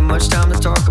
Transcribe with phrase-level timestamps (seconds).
[0.00, 0.89] much time to talk